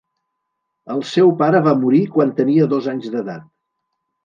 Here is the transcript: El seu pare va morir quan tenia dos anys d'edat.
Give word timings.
El 0.93 1.03
seu 1.09 1.29
pare 1.43 1.61
va 1.69 1.75
morir 1.85 2.01
quan 2.17 2.33
tenia 2.41 2.69
dos 2.75 2.91
anys 2.97 3.13
d'edat. 3.19 3.47